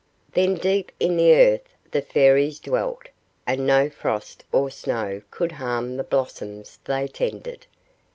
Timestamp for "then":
0.33-0.55